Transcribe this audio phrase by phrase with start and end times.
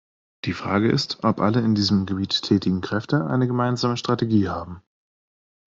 [0.45, 4.81] Die Frage ist, ob alle in diesem Gebiet tätigen Kräfte eine gemeinsame Strategie haben.